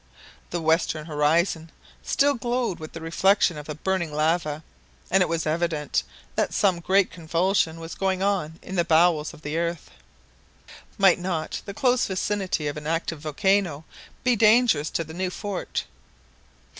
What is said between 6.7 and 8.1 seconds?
great convulsion was